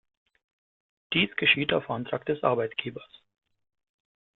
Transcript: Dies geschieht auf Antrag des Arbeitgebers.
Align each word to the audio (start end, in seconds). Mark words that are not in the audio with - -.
Dies 1.13 1.29
geschieht 1.35 1.73
auf 1.73 1.87
Antrag 1.91 2.25
des 2.25 2.41
Arbeitgebers. 2.41 3.21